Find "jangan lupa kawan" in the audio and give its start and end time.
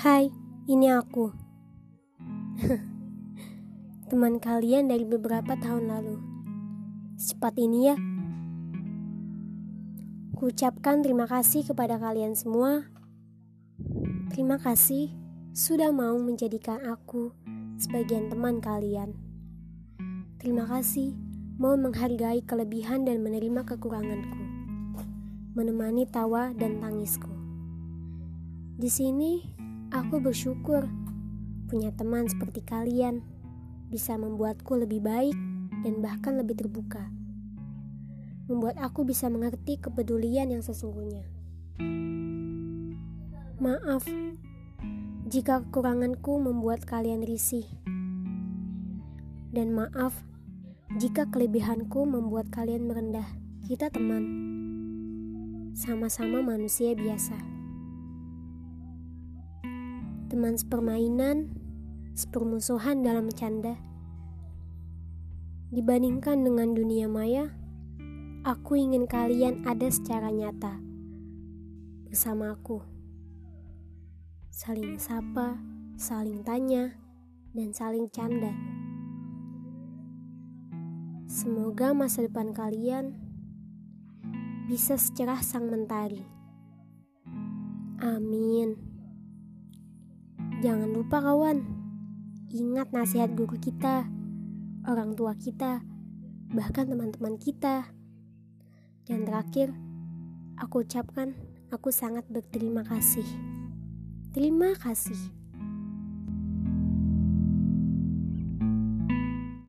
90.60-91.64